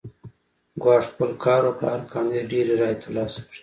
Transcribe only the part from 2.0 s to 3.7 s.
کاندید ډېرې رایې ترلاسه کړې.